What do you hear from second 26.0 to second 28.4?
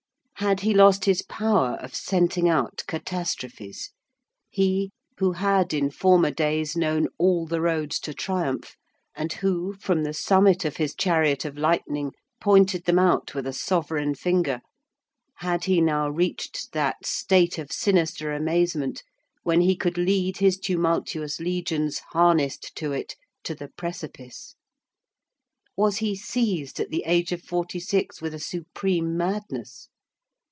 seized at the age of forty six with a